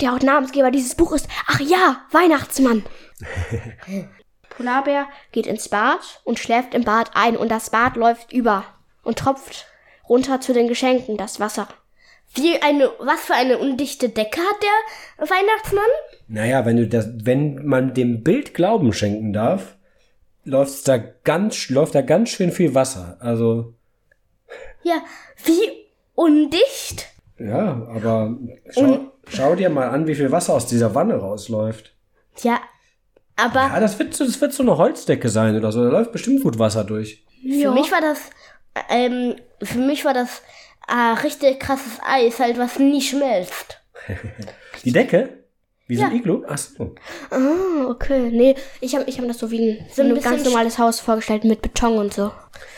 [0.00, 1.28] der auch Namensgeber dieses Buch ist?
[1.46, 2.84] Ach ja, Weihnachtsmann.
[4.50, 8.64] Polarbär geht ins Bad und schläft im Bad ein und das Bad läuft über
[9.02, 9.66] und tropft
[10.08, 11.68] runter zu den Geschenken, das Wasser.
[12.34, 15.84] wie eine, was für eine undichte Decke hat der Weihnachtsmann?
[16.28, 19.76] Naja, wenn du das, wenn man dem Bild Glauben schenken darf,
[20.44, 23.16] läuft da ganz, läuft da ganz schön viel Wasser.
[23.20, 23.74] Also,
[24.82, 25.02] Ja,
[25.44, 27.06] wie undicht?
[27.38, 28.36] Ja, aber
[28.70, 31.94] schau, schau dir mal an, wie viel Wasser aus dieser Wanne rausläuft.
[32.42, 32.60] Ja,
[33.36, 35.82] aber Ja, das wird, so- das wird so eine Holzdecke sein oder so.
[35.84, 37.24] Da läuft bestimmt gut Wasser durch.
[37.42, 38.18] für mich war das,
[38.88, 40.42] ähm, für mich war das
[40.88, 43.80] äh, richtig krasses Eis, halt was nie schmilzt.
[44.84, 45.43] Die Decke?
[45.86, 46.16] Wie so ein Ja.
[46.16, 46.44] Iglu?
[46.48, 46.94] Ach so.
[47.30, 48.30] Ah, okay.
[48.30, 51.44] Nee, ich habe ich hab das so wie ein, So ein ganz normales Haus vorgestellt
[51.44, 52.32] mit Beton und so.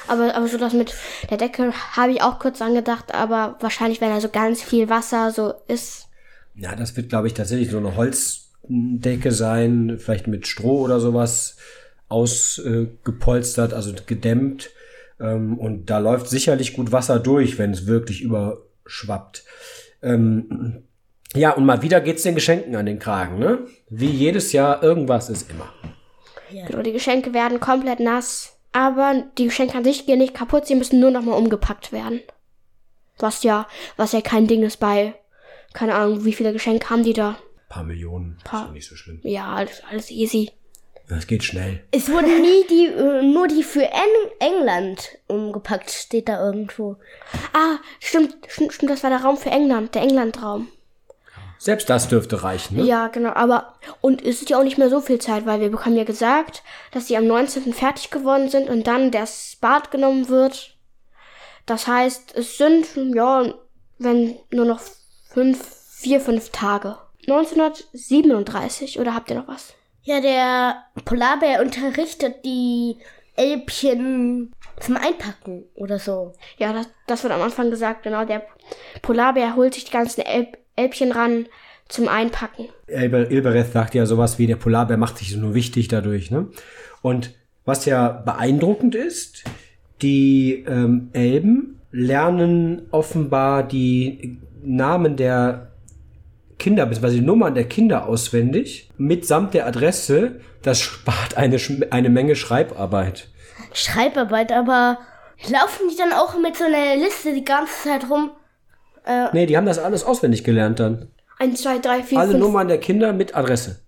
[0.09, 0.95] Aber, aber so das mit
[1.31, 5.31] der Decke habe ich auch kurz angedacht, aber wahrscheinlich, wenn da so ganz viel Wasser
[5.31, 6.09] so ist.
[6.57, 11.57] Ja, das wird, glaube ich, tatsächlich so eine Holzdecke sein, vielleicht mit Stroh oder sowas
[12.09, 14.71] ausgepolstert, also gedämmt.
[15.21, 19.45] Ähm, und da läuft sicherlich gut Wasser durch, wenn es wirklich überschwappt.
[20.03, 20.83] Ähm,
[21.37, 23.67] ja, und mal wieder geht's den Geschenken an den Kragen, ne?
[23.89, 25.73] Wie jedes Jahr, irgendwas ist immer.
[26.51, 28.59] Genau, die Geschenke werden komplett nass.
[28.73, 32.21] Aber die Geschenke an sich gehen nicht kaputt, sie müssen nur nochmal umgepackt werden.
[33.19, 35.15] Was ja, was ja kein Ding ist bei,
[35.73, 37.37] keine Ahnung, wie viele Geschenke haben die da?
[37.69, 38.61] paar Millionen, Paar.
[38.61, 39.21] ist doch nicht so schlimm.
[39.23, 40.51] Ja, alles, alles easy.
[41.09, 41.85] Das geht schnell.
[41.93, 46.97] Es wurden nie die, äh, nur die für Eng England umgepackt, steht da irgendwo.
[47.53, 50.69] Ah, stimmt, stimmt, stimmt, das war der Raum für England, der Englandraum.
[51.67, 52.85] Selbst das dürfte reichen, ne?
[52.85, 55.69] Ja, genau, aber und es ist ja auch nicht mehr so viel Zeit, weil wir
[55.69, 57.75] bekommen ja gesagt, dass sie am 19.
[57.75, 60.77] fertig geworden sind und dann das Bad genommen wird.
[61.67, 63.53] Das heißt, es sind, ja,
[63.99, 64.79] wenn nur noch
[65.29, 66.99] fünf, vier, fünf Tage.
[67.27, 69.75] 1937, oder habt ihr noch was?
[70.05, 72.97] Ja, der Polarbär unterrichtet die
[73.35, 76.33] Elbchen zum Einpacken oder so.
[76.59, 78.25] Ja, das, das wird am Anfang gesagt, genau.
[78.25, 78.47] Der
[79.03, 81.47] Polarbär holt sich die ganzen Elb, Elbchen ran
[81.89, 82.69] zum Einpacken.
[82.87, 86.31] Ilber, Ilbereth sagt ja sowas wie, der Polarbär macht sich nur wichtig dadurch.
[86.31, 86.49] Ne?
[87.03, 87.35] Und
[87.65, 89.45] was ja beeindruckend ist,
[90.03, 95.73] die ähm, Elben lernen offenbar die Namen der
[96.59, 100.41] Kinder, beziehungsweise die Nummern der Kinder auswendig, mitsamt der Adresse.
[100.63, 101.59] Das spart eine,
[101.91, 103.29] eine Menge Schreibarbeit.
[103.73, 104.99] Schreibarbeit, aber
[105.49, 108.31] laufen die dann auch mit so einer Liste die ganze Zeit rum?
[109.33, 111.09] Nee, die haben das alles auswendig gelernt dann.
[111.39, 112.43] Eins, zwei, drei, vier, Alle fünf.
[112.43, 113.81] Nummern der Kinder mit Adresse.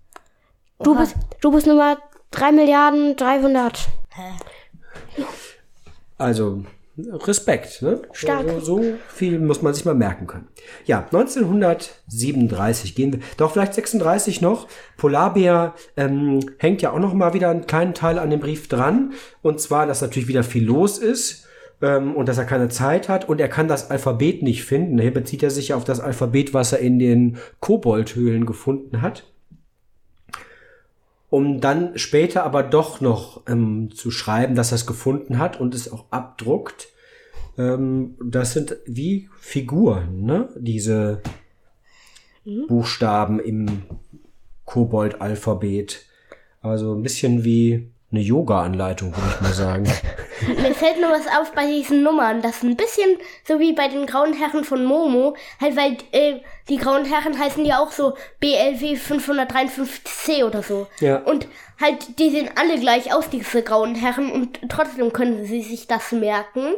[0.81, 1.99] Du bist, du bist Nummer
[2.31, 3.89] drei Milliarden dreihundert.
[6.19, 6.63] Also
[6.97, 8.03] Respekt, ne?
[8.13, 8.49] Stark.
[8.61, 10.49] So, so viel muss man sich mal merken können.
[10.85, 14.67] Ja, 1937 gehen wir, doch vielleicht 36 noch.
[14.97, 19.13] Polarbär ähm, hängt ja auch noch mal wieder einen kleinen Teil an dem Brief dran.
[19.43, 21.48] Und zwar, dass natürlich wieder viel los ist
[21.83, 24.99] ähm, und dass er keine Zeit hat und er kann das Alphabet nicht finden.
[24.99, 29.25] Hier bezieht er sich auf das Alphabet, was er in den Koboldhöhlen gefunden hat
[31.31, 35.75] um dann später aber doch noch ähm, zu schreiben, dass er es gefunden hat und
[35.75, 36.89] es auch abdruckt.
[37.59, 40.49] Ähm, das sind wie Figuren, ne?
[40.57, 41.21] Diese
[42.67, 43.83] Buchstaben im
[44.65, 46.07] Kobold-Alphabet.
[46.63, 49.85] Also ein bisschen wie eine Yoga-Anleitung, würde ich mal sagen.
[50.47, 52.43] Mir fällt nur was auf bei diesen Nummern.
[52.43, 55.37] Das ist ein bisschen so wie bei den Grauen Herren von Momo.
[55.61, 60.87] Halt, weil äh, die Grauen Herren heißen ja auch so BLW 553C oder so.
[61.01, 61.19] Ja.
[61.19, 61.47] Und
[61.81, 64.31] halt, die sehen alle gleich aus, diese Grauen Herren.
[64.31, 66.75] Und trotzdem können sie sich das merken.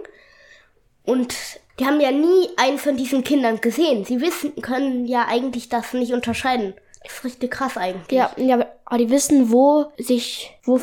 [1.04, 1.34] Und
[1.78, 4.04] die haben ja nie einen von diesen Kindern gesehen.
[4.04, 6.74] Sie wissen, können ja eigentlich das nicht unterscheiden.
[7.02, 8.18] Das ist richtig krass eigentlich.
[8.18, 10.76] Ja, ja, aber die wissen, wo sich, wo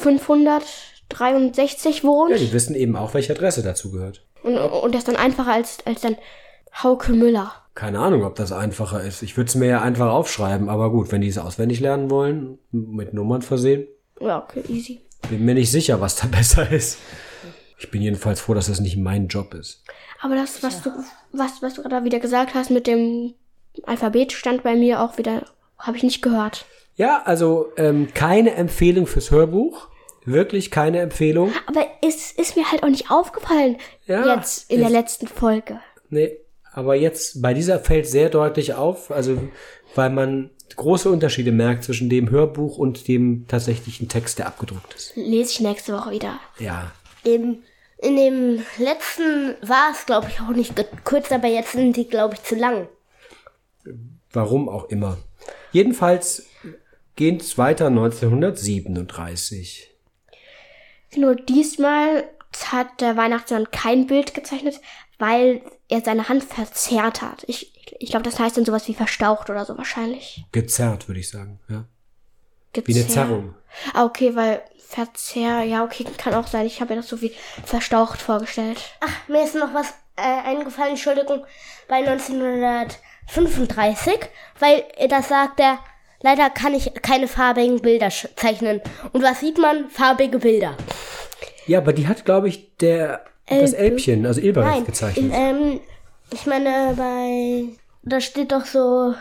[1.14, 2.32] 563 wohnt.
[2.32, 4.24] Ja, die wissen eben auch, welche Adresse dazu gehört.
[4.44, 6.16] Und, und das ist dann einfacher als, als dann
[6.84, 7.52] Hauke Müller.
[7.76, 9.22] Keine Ahnung, ob das einfacher ist.
[9.22, 12.58] Ich würde es mir ja einfach aufschreiben, aber gut, wenn die es auswendig lernen wollen,
[12.72, 13.88] mit Nummern versehen,
[14.20, 15.02] Ja, okay, easy.
[15.30, 16.98] bin mir nicht sicher, was da besser ist.
[17.80, 19.84] Ich bin jedenfalls froh, dass das nicht mein Job ist.
[20.22, 20.90] Aber das, was du,
[21.32, 23.36] was, was du gerade wieder gesagt hast mit dem
[23.84, 25.44] Alphabet, stand bei mir auch wieder,
[25.78, 26.66] habe ich nicht gehört.
[26.96, 29.90] Ja, also ähm, keine Empfehlung fürs Hörbuch.
[30.28, 31.54] Wirklich keine Empfehlung.
[31.68, 35.80] Aber es ist mir halt auch nicht aufgefallen Ja, jetzt in der letzten Folge.
[36.10, 36.38] Nee,
[36.74, 39.42] aber jetzt bei dieser fällt sehr deutlich auf, also
[39.96, 45.16] weil man große Unterschiede merkt zwischen dem Hörbuch und dem tatsächlichen Text, der abgedruckt ist.
[45.16, 46.42] Lese ich nächste Woche wieder.
[46.60, 46.92] Ja.
[47.24, 47.60] Im,
[47.98, 50.74] in dem letzten war es, glaube ich, auch nicht
[51.06, 52.90] kurz, aber jetzt sind die, glaube ich, zu lang.
[54.34, 55.20] Warum auch immer.
[55.72, 56.48] Jedenfalls
[57.16, 59.94] geht es weiter 1937.
[61.18, 62.24] Nur diesmal
[62.72, 64.80] hat der Weihnachtsmann kein Bild gezeichnet,
[65.20, 67.44] weil er seine Hand verzerrt hat.
[67.48, 70.46] Ich, ich glaube, das heißt dann sowas wie verstaucht oder so wahrscheinlich.
[70.52, 71.60] Gezerrt, würde ich sagen.
[71.70, 71.86] Ja.
[72.74, 73.06] Wie Gezerrt.
[73.06, 73.56] eine Zerrung.
[73.94, 76.66] Ah, okay, weil Verzehr, ja, okay, kann auch sein.
[76.66, 77.34] Ich habe mir das so wie
[77.66, 78.82] verstaucht vorgestellt.
[79.02, 81.46] Ach, mir ist noch was äh, eingefallen, Entschuldigung,
[81.88, 84.20] bei 1935,
[84.60, 85.80] weil äh, da sagt er,
[86.22, 88.82] leider kann ich keine farbigen Bilder sch- zeichnen.
[89.14, 89.90] Und was sieht man?
[89.90, 90.76] Farbige Bilder.
[91.66, 93.92] Ja, aber die hat, glaube ich, der das Elbe.
[93.92, 95.32] Elbchen, also Ilberich, Nein, gezeichnet.
[95.36, 95.80] ähm,
[96.32, 97.64] ich meine, bei,
[98.04, 99.14] da steht doch so,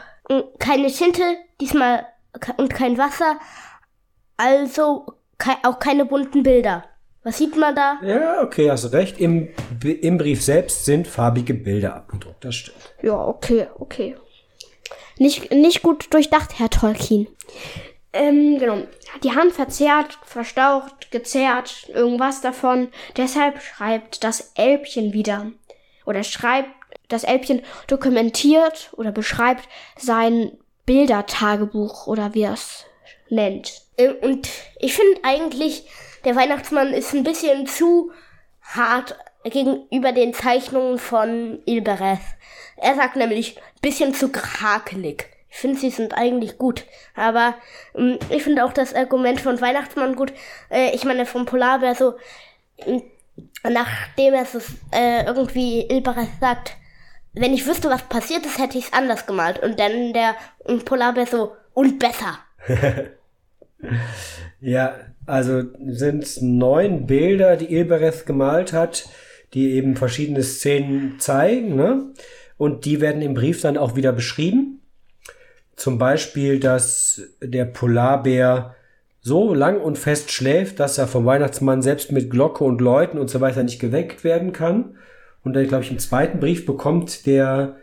[0.59, 1.22] keine Tinte,
[1.61, 2.06] diesmal
[2.40, 3.38] ke- und kein Wasser,
[4.37, 5.06] also
[5.38, 6.85] kei auch keine bunten Bilder.
[7.22, 7.98] Was sieht man da?
[8.04, 9.18] ja, okay, hast recht.
[9.20, 9.48] Im,
[9.82, 12.44] Im Brief selbst sind farbige Bilder abgedruckt.
[12.44, 12.76] Das stimmt.
[13.02, 14.16] Ja, okay, okay.
[15.18, 17.26] Nicht, nicht gut durchdacht, Herr Tolkien.
[18.12, 18.83] Ähm, genau.
[19.22, 22.88] Die Hand verzerrt, verstaucht, gezerrt, irgendwas davon.
[23.16, 25.52] Deshalb schreibt das Elbchen wieder.
[26.05, 26.70] Oder schreibt,
[27.09, 30.52] das Elbchen dokumentiert oder beschreibt sein
[30.87, 32.85] Bildertagebuch oder wie er es
[33.29, 33.83] nennt.
[33.96, 34.48] Äh, Und
[34.79, 35.87] ich finde eigentlich,
[36.24, 38.12] der Weihnachtsmann ist ein bisschen zu
[38.62, 39.16] hart
[39.50, 42.20] gegenüber den Zeichnungen von Ilbereth.
[42.76, 45.30] Er sagt nämlich, bisschen zu krakelig.
[45.48, 46.85] Ich finde, sie sind eigentlich gut.
[47.14, 47.54] Aber
[47.94, 50.32] ähm, ich finde auch das Argument von Weihnachtsmann gut.
[50.70, 52.14] Äh, ich meine, vom Polarbär so,
[52.78, 53.02] ähm,
[53.62, 54.59] nachdem er so
[54.92, 56.76] äh, irgendwie Ilbereth sagt,
[57.32, 59.62] wenn ich wüsste, was passiert ist, hätte ich es anders gemalt.
[59.62, 60.35] Und dann der
[60.66, 62.38] ähm, Polarbär so, und besser.
[64.61, 64.94] Ja,
[65.26, 69.09] also sind neun Bilder, die Ilbereth gemalt hat,
[69.54, 72.12] die eben verschiedene Szenen zeigen, ne?
[72.59, 74.80] Und die werden im Brief dann auch wieder beschrieben.
[75.76, 78.74] Zum Beispiel, dass der Polarbär
[79.20, 83.28] so lang und fest schläft, dass er vom Weihnachtsmann selbst mit Glocke und Läuten und
[83.28, 84.96] so weiter nicht geweckt werden kann.
[85.44, 87.76] Und dann, glaube ich, im zweiten Brief bekommt der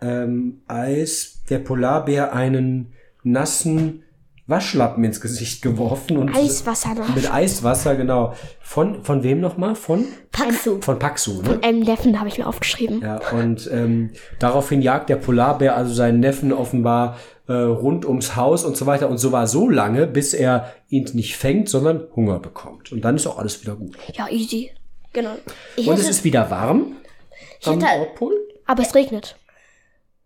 [0.00, 4.03] ähm, Eis, der Polarbär einen nassen
[4.46, 7.14] Waschlappen ins Gesicht geworfen und Eiswasser noch.
[7.14, 8.34] mit Eiswasser, genau.
[8.60, 9.74] Von, von wem nochmal?
[9.74, 10.04] Von?
[10.32, 10.80] Paxu.
[10.82, 11.60] Von Paxu, ne?
[11.62, 13.00] Ähm, Neffen habe ich mir aufgeschrieben.
[13.00, 17.16] Ja, und ähm, daraufhin jagt der Polarbär also seinen Neffen offenbar
[17.48, 19.08] äh, rund ums Haus und so weiter.
[19.08, 22.92] Und so war so lange, bis er ihn nicht fängt, sondern Hunger bekommt.
[22.92, 23.96] Und dann ist auch alles wieder gut.
[24.12, 24.70] Ja, easy.
[25.14, 25.36] Genau.
[25.76, 26.96] Ich Und hätte, es ist wieder warm
[27.64, 28.34] am hätte- Nordpol.
[28.66, 29.36] Aber es regnet.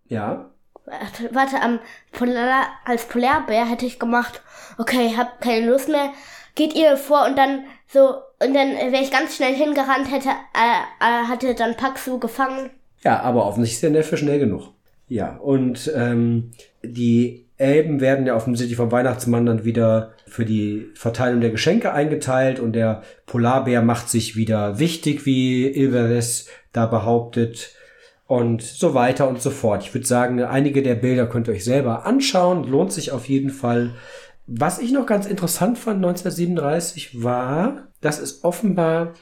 [0.09, 0.51] Ja.
[0.91, 1.79] Warte, warte, am
[2.13, 4.43] Polar, als Polarbär hätte ich gemacht,
[4.79, 6.11] okay, hab keine Lust mehr,
[6.55, 8.01] geht ihr vor und dann so,
[8.41, 12.71] und dann wäre ich ganz schnell hingerannt, hätte, äh, äh, hatte dann Paxu gefangen.
[13.03, 14.73] Ja, aber offensichtlich ist der Neffe schnell genug.
[15.09, 16.51] Ja, und ähm,
[16.83, 22.61] die Elben werden ja offensichtlich vom Weihnachtsmann dann wieder für die Verteilung der Geschenke eingeteilt
[22.61, 27.73] und der Polarbär macht sich wieder wichtig, wie Ilveres da behauptet
[28.29, 29.83] und so weiter und so fort.
[29.83, 33.51] Ich würde sagen, einige der Bilder könnt ihr euch selber anschauen, lohnt sich auf jeden
[33.51, 33.95] Fall.
[34.47, 39.15] Was ich noch ganz interessant fand 1937 war, dass es offenbar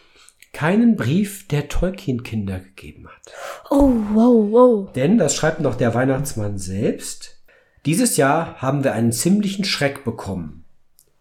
[0.53, 3.33] keinen Brief der Tolkien-Kinder gegeben hat.
[3.71, 4.93] Oh, wow, wow.
[4.93, 7.37] Denn, das schreibt noch der Weihnachtsmann selbst,
[7.85, 10.65] dieses Jahr haben wir einen ziemlichen Schreck bekommen.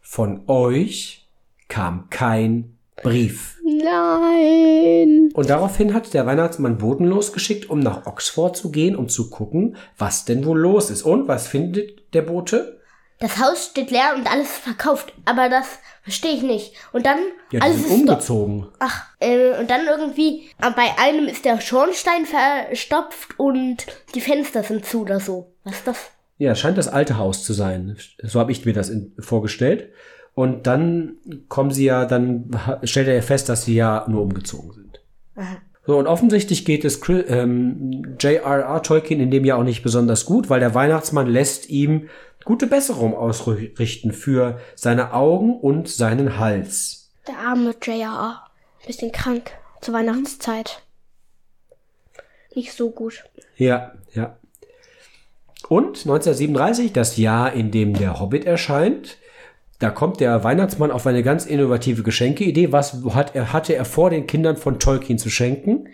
[0.02, 1.28] Von euch
[1.67, 3.60] kam kein Brief.
[3.63, 5.24] Nein.
[5.36, 9.76] Und daraufhin hat der Weihnachtsmann Boten losgeschickt, um nach Oxford zu gehen, um zu gucken,
[9.98, 11.04] was denn wohl los ist.
[11.04, 12.80] Und was findet der Bote?
[13.19, 15.67] Das Haus steht leer und alles verkauft, aber das
[16.04, 16.76] verstehe ich nicht.
[16.93, 17.17] Und dann
[17.52, 18.67] Ja, die alles sind ist umgezogen.
[18.80, 24.63] Ach, äh, und dann irgendwie, äh, bei einem ist der Schornstein verstopft und die Fenster
[24.63, 25.54] sind zu oder so.
[25.65, 25.98] Was ist das?
[26.38, 27.98] Ja, scheint das alte Haus zu sein.
[28.24, 29.91] So habe ich mir das in, vorgestellt.
[30.34, 31.17] Und dann
[31.50, 32.52] kommen sie ja, dann
[32.84, 34.85] stellt er ja fest, dass sie ja nur umgezogen sind.
[35.36, 35.58] Aha.
[35.86, 38.82] So, und offensichtlich geht es ähm, J.R.R.
[38.82, 42.10] Tolkien in dem Jahr auch nicht besonders gut, weil der Weihnachtsmann lässt ihm
[42.43, 47.12] gute Besserung ausrichten für seine Augen und seinen Hals.
[47.28, 48.48] Der arme J.R.R.
[48.86, 50.82] Bisschen krank zur Weihnachtszeit.
[52.56, 53.26] Nicht so gut.
[53.58, 54.38] Ja, ja.
[55.67, 59.17] Und 1937, das Jahr, in dem der Hobbit erscheint,
[59.79, 62.71] da kommt der Weihnachtsmann auf eine ganz innovative Geschenkeidee.
[62.71, 65.89] Was hat er, hatte er vor, den Kindern von Tolkien zu schenken?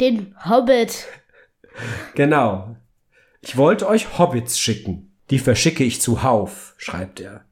[0.00, 1.06] Den Hobbit.
[2.14, 2.76] Genau.
[3.42, 5.12] Ich wollte euch Hobbits schicken.
[5.30, 7.44] Die verschicke ich zuhauf, schreibt er.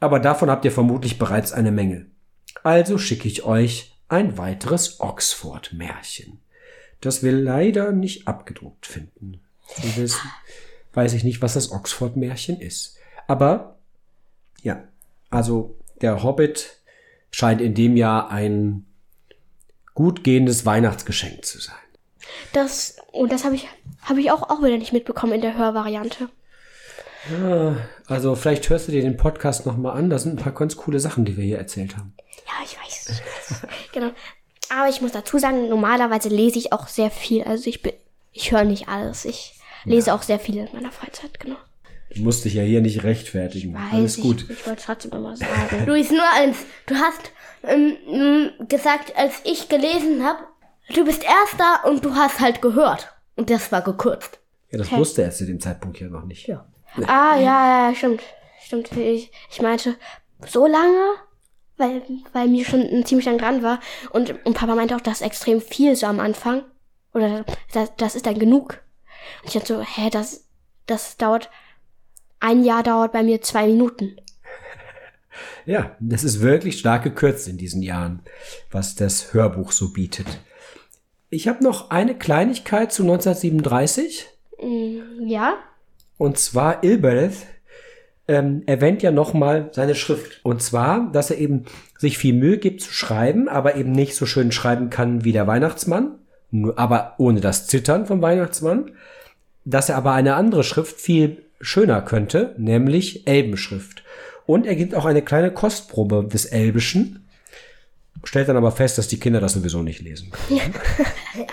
[0.00, 2.06] Aber davon habt ihr vermutlich bereits eine Menge.
[2.62, 6.40] Also schicke ich euch ein weiteres Oxford-Märchen.
[7.00, 9.40] Das wir leider nicht abgedruckt finden.
[9.96, 10.20] Wissen,
[10.94, 12.96] weiß ich nicht, was das Oxford-Märchen ist.
[13.26, 13.78] Aber,
[14.62, 14.84] ja,
[15.30, 16.76] also der Hobbit
[17.30, 18.86] scheint in dem Jahr ein
[19.94, 21.74] gut gehendes Weihnachtsgeschenk zu sein.
[22.52, 23.68] Das, und das habe ich,
[24.02, 26.28] habe ich auch, auch wieder nicht mitbekommen in der Hörvariante.
[28.06, 30.10] Also vielleicht hörst du dir den Podcast nochmal an.
[30.10, 32.14] Da sind ein paar ganz coole Sachen, die wir hier erzählt haben.
[32.46, 33.08] Ja, ich weiß.
[33.10, 33.66] Ich weiß.
[33.92, 34.10] genau.
[34.68, 37.42] Aber ich muss dazu sagen, normalerweise lese ich auch sehr viel.
[37.44, 37.92] Also ich bin,
[38.32, 39.24] ich höre nicht alles.
[39.24, 41.56] Ich lese auch sehr viel in meiner Freizeit, genau.
[42.16, 43.74] Du musst dich ja hier nicht rechtfertigen.
[43.74, 44.46] Weiß Alles ich, gut.
[44.48, 45.84] Ich wollte trotzdem immer sagen.
[45.86, 46.58] Luis, nur eins.
[46.86, 50.38] Du hast ähm, ähm, gesagt, als ich gelesen habe,
[50.94, 53.12] du bist Erster und du hast halt gehört.
[53.36, 54.40] Und das war gekürzt.
[54.70, 56.46] Ja, das wusste er zu dem Zeitpunkt ja noch nicht.
[56.46, 56.66] Ja.
[57.06, 58.22] ah, ja, ja, stimmt.
[58.64, 58.90] Stimmt.
[58.92, 59.96] Ich, ich meinte,
[60.46, 61.16] so lange?
[61.76, 62.02] Weil,
[62.32, 63.80] weil mir schon ziemlich lang dran war.
[64.10, 66.64] Und, und Papa meinte auch, das ist extrem viel so am Anfang.
[67.12, 68.82] Oder das, das ist dann genug.
[69.42, 70.48] Und ich dachte so, hä, das,
[70.86, 71.50] das dauert,
[72.40, 74.16] ein Jahr dauert bei mir zwei Minuten.
[75.66, 78.20] Ja, das ist wirklich stark gekürzt in diesen Jahren,
[78.70, 80.26] was das Hörbuch so bietet.
[81.28, 84.26] Ich habe noch eine Kleinigkeit zu 1937.
[84.62, 85.56] Mm, Ja?
[86.18, 87.46] Und zwar Ilbereth
[88.28, 90.40] ähm, erwähnt ja nochmal seine Schrift.
[90.44, 91.64] Und zwar, dass er eben
[91.98, 95.46] sich viel Mühe gibt zu schreiben, aber eben nicht so schön schreiben kann wie der
[95.46, 96.18] Weihnachtsmann,
[96.76, 98.92] aber ohne das Zittern vom Weihnachtsmann.
[99.64, 104.02] Dass er aber eine andere Schrift viel schöner könnte, nämlich Elbenschrift.
[104.46, 107.26] Und er gibt auch eine kleine Kostprobe des Elbischen,
[108.24, 110.60] stellt dann aber fest, dass die Kinder das sowieso nicht lesen können.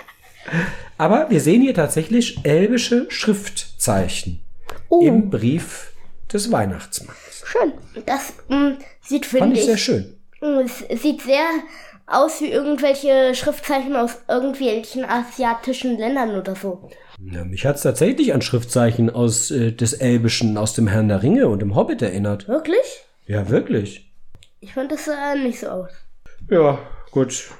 [0.98, 4.40] aber wir sehen hier tatsächlich elbische Schriftzeichen
[4.88, 5.92] Oh, im Brief
[6.32, 7.44] des Weihnachtsmanns.
[7.44, 7.72] schön.
[8.06, 10.16] Das ähm, sieht, Fand finde ich sehr ich, schön.
[10.42, 11.46] ähm, es sieht sehr
[12.06, 16.90] aus wie irgendwelche Schriftzeichen aus irgendwelchen asiatischen Ländern oder so.
[17.18, 21.22] Ja, mich hat es tatsächlich an Schriftzeichen aus äh, des Elbischen, aus dem Herrn der
[21.22, 22.48] Ringe und dem Hobbit erinnert.
[22.48, 23.04] Wirklich?
[23.26, 24.12] Ja, wirklich.
[24.60, 25.90] Ich fand das sah nicht so aus.
[26.50, 26.78] Ja,
[27.10, 27.50] gut.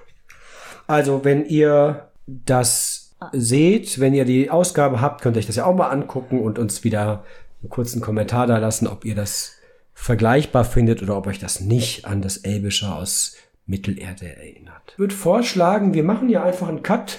[0.86, 5.64] Also, wenn ihr das seht, wenn ihr die Ausgabe habt, könnt ihr euch das ja
[5.64, 7.24] auch mal angucken und uns wieder
[7.62, 9.53] einen kurzen Kommentar da lassen, ob ihr das
[9.95, 13.36] vergleichbar findet oder ob euch das nicht an das Elbische aus
[13.67, 14.83] Mittelerde erinnert.
[14.93, 17.19] Ich würde vorschlagen, wir machen ja einfach einen Cut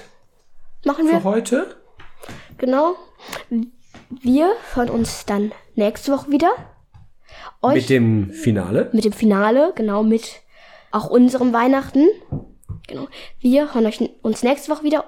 [0.86, 1.24] Machen für wir?
[1.24, 1.76] heute.
[2.58, 2.96] Genau.
[4.10, 6.52] Wir hören uns dann nächste Woche wieder.
[7.62, 8.90] Euch Mit dem Finale.
[8.94, 10.42] mit dem Finale, genau, mit
[10.92, 12.06] auch unserem Weihnachten.
[12.88, 13.08] Genau.
[13.40, 15.06] Wir hören euch, uns nächste Woche wieder.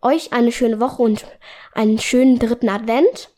[0.00, 1.26] Euch eine schöne Woche und
[1.74, 3.30] einen schönen dritten Advent.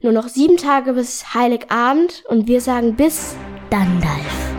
[0.00, 3.34] Nur noch sieben Tage bis Heiligabend und wir sagen bis
[3.70, 4.53] Dandalf.